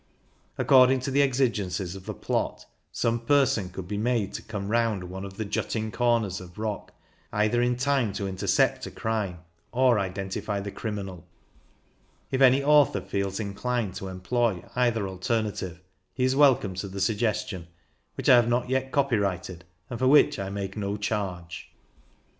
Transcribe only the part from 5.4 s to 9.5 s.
jutting corners of rock either in time to intercept a crime